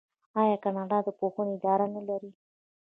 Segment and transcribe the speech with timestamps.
[0.41, 2.31] آیا کاناډا د پوهنې اداره نلري؟